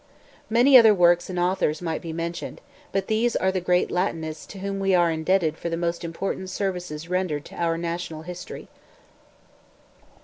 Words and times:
Many 0.49 0.79
other 0.79 0.95
works 0.95 1.29
and 1.29 1.37
authors 1.37 1.79
might 1.79 2.01
be 2.01 2.11
mentioned, 2.11 2.59
but 2.91 3.05
these 3.05 3.35
are 3.35 3.51
the 3.51 3.61
great 3.61 3.91
Latinists 3.91 4.47
to 4.47 4.57
whom 4.57 4.79
we 4.79 4.95
are 4.95 5.11
indebted 5.11 5.57
for 5.59 5.69
the 5.69 5.77
most 5.77 6.03
important 6.03 6.49
services 6.49 7.07
rendered 7.07 7.45
to 7.45 7.55
our 7.55 7.77
national 7.77 8.23
history. 8.23 8.67